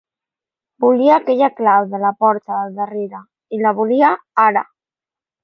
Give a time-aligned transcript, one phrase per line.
[0.85, 3.21] Volia aquella clau de la porta del darrere,
[3.59, 4.11] i la volia
[4.47, 4.67] ara.